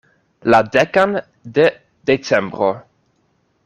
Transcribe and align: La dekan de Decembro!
La 0.53 0.61
dekan 0.75 1.13
de 1.59 1.67
Decembro! 2.13 2.75